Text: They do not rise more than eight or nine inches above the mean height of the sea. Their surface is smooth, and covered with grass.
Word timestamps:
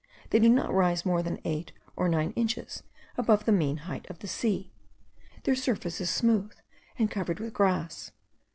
They 0.31 0.39
do 0.39 0.49
not 0.49 0.73
rise 0.73 1.05
more 1.05 1.21
than 1.21 1.39
eight 1.45 1.73
or 1.95 2.09
nine 2.09 2.31
inches 2.31 2.81
above 3.19 3.45
the 3.45 3.51
mean 3.51 3.77
height 3.85 4.09
of 4.09 4.17
the 4.17 4.27
sea. 4.27 4.73
Their 5.43 5.53
surface 5.53 6.01
is 6.01 6.09
smooth, 6.09 6.53
and 6.97 7.11
covered 7.11 7.39
with 7.39 7.53
grass. 7.53 8.09